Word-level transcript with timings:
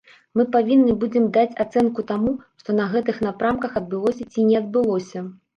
Мы 0.39 0.45
павінны 0.53 0.95
будзем 1.03 1.27
даць 1.35 1.59
ацэнку 1.65 2.07
таму, 2.13 2.33
што 2.63 2.77
на 2.79 2.89
гэтых 2.97 3.23
напрамках 3.29 3.79
адбылося 3.85 4.29
ці 4.33 4.49
не 4.53 4.61
адбылося. 4.65 5.19